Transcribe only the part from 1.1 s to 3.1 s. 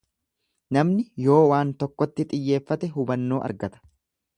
yoo waan tokkotti xiyyeeffate